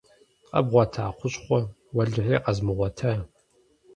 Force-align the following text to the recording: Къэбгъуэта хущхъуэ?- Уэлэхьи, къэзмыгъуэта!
Къэбгъуэта 0.51 1.05
хущхъуэ?- 1.17 1.59
Уэлэхьи, 1.95 2.37
къэзмыгъуэта! 2.43 3.11